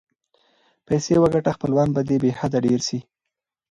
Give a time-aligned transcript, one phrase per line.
[0.87, 2.99] پیسې وګټه خپلوان به دې بی حده ډېر سي.